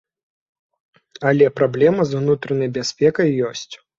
Але 1.33 1.45
праблема 1.59 2.01
з 2.11 2.21
унутранай 2.21 2.69
бяспекай 2.81 3.29
ёсць. 3.51 3.71